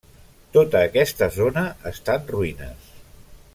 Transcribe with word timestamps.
Tota 0.55 0.81
aquesta 0.85 1.29
zona 1.37 1.65
està 1.93 2.17
en 2.21 2.27
ruïnes. 2.33 2.91